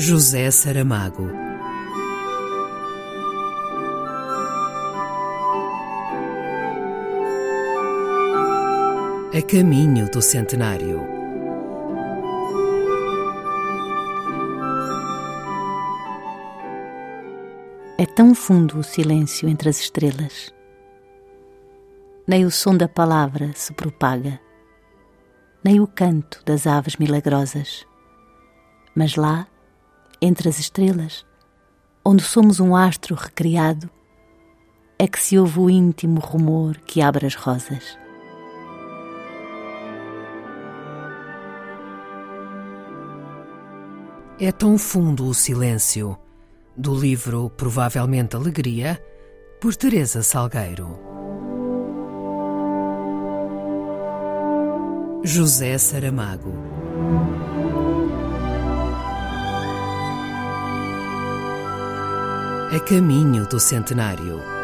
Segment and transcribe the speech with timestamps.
[0.00, 1.28] José Saramago.
[9.34, 11.00] A caminho do centenário.
[17.98, 20.54] É tão fundo o silêncio entre as estrelas.
[22.24, 24.38] Nem o som da palavra se propaga,
[25.64, 27.84] nem o canto das aves milagrosas.
[28.94, 29.48] Mas lá,
[30.20, 31.24] entre as estrelas,
[32.04, 33.90] onde somos um astro recriado,
[34.98, 37.96] é que se ouve o íntimo rumor que abre as rosas.
[44.40, 46.16] É tão fundo o silêncio.
[46.76, 49.02] Do livro Provavelmente Alegria,
[49.60, 50.96] por Teresa Salgueiro.
[55.24, 56.87] José Saramago.
[62.70, 64.57] A caminho do centenário.